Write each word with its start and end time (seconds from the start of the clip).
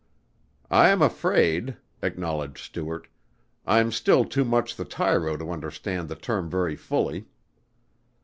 "I'm 0.71 1.03
afraid," 1.03 1.77
acknowledged 2.01 2.57
Stuart, 2.57 3.07
"I'm 3.67 3.91
still 3.91 4.25
too 4.25 4.43
much 4.43 4.75
the 4.75 4.83
tyro 4.83 5.37
to 5.37 5.51
understand 5.51 6.09
the 6.09 6.15
term 6.15 6.49
very 6.49 6.75
fully." 6.75 7.27